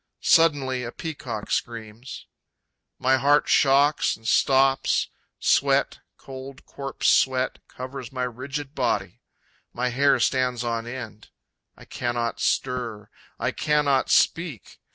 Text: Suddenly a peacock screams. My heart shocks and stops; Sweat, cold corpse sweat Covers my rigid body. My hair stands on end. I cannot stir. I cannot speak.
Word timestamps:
Suddenly 0.23 0.83
a 0.83 0.91
peacock 0.91 1.51
screams. 1.51 2.25
My 2.97 3.17
heart 3.17 3.47
shocks 3.47 4.15
and 4.17 4.27
stops; 4.27 5.09
Sweat, 5.39 5.99
cold 6.17 6.65
corpse 6.65 7.07
sweat 7.07 7.59
Covers 7.67 8.11
my 8.11 8.23
rigid 8.23 8.73
body. 8.73 9.21
My 9.73 9.89
hair 9.89 10.19
stands 10.19 10.63
on 10.63 10.87
end. 10.87 11.29
I 11.77 11.85
cannot 11.85 12.39
stir. 12.39 13.11
I 13.37 13.51
cannot 13.51 14.09
speak. 14.09 14.79